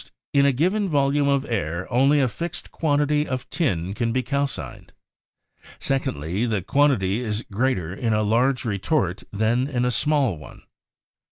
In 0.33 0.47
a 0.47 0.51
given 0.51 0.89
volume 0.89 1.27
of 1.27 1.45
air 1.45 1.85
only 1.93 2.19
a 2.19 2.27
fixed 2.27 2.71
quantity 2.71 3.27
of 3.27 3.47
tin 3.51 3.93
can 3.93 4.11
be 4.11 4.23
calcined. 4.23 4.93
"Secondly. 5.77 6.47
This 6.47 6.63
quantity 6.65 7.19
is 7.21 7.45
greater 7.51 7.93
in 7.93 8.11
a 8.11 8.23
large 8.23 8.65
retort 8.65 9.21
than 9.31 9.67
in 9.67 9.85
a 9.85 9.91
small 9.91 10.39
one. 10.39 10.63